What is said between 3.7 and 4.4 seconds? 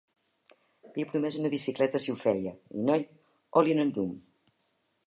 en un llum!